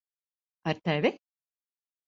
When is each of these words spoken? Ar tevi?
Ar 0.67 0.77
tevi? 0.85 1.13